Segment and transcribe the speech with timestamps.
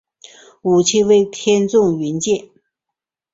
[0.63, 2.49] 武器为天丛云剑。